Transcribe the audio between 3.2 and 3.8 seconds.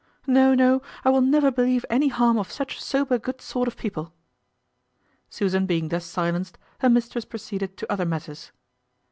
sort of